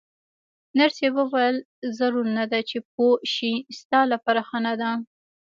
[0.79, 1.57] نرسې وویل:
[1.97, 4.91] ضرور نه ده چې پوه شې، ستا لپاره ښه نه ده.